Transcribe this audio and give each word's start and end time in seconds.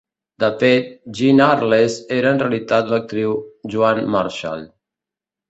De 0.43 0.47
fet, 0.61 0.87
Jean 1.19 1.41
Arless 1.47 1.97
era 2.15 2.31
en 2.37 2.41
realitat 2.45 2.91
l'actriu 2.95 3.37
Joan 3.75 4.03
Marshall. 4.17 4.67